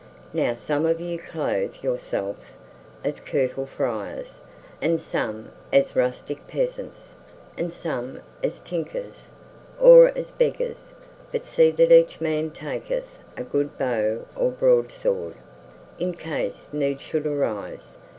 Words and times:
Now 0.33 0.55
some 0.55 0.87
of 0.87 0.99
you 0.99 1.19
clothe 1.19 1.75
yourselves 1.83 2.57
as 3.03 3.19
curtal 3.19 3.67
friars, 3.67 4.39
and 4.81 4.99
some 4.99 5.51
as 5.71 5.95
rustic 5.95 6.47
peasants, 6.47 7.13
and 7.55 7.71
some 7.71 8.19
as 8.43 8.61
tinkers, 8.61 9.27
or 9.79 10.07
as 10.17 10.31
beggars, 10.31 10.93
but 11.31 11.45
see 11.45 11.69
that 11.69 11.91
each 11.91 12.19
man 12.19 12.49
taketh 12.49 13.09
a 13.37 13.43
good 13.43 13.77
bow 13.77 14.25
or 14.35 14.49
broadsword, 14.49 15.35
in 15.99 16.13
case 16.13 16.67
need 16.73 16.99
should 16.99 17.27
arise. 17.27 17.95